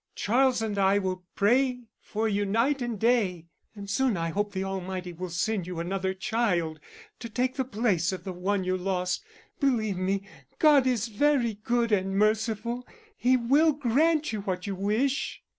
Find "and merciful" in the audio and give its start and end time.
11.91-12.83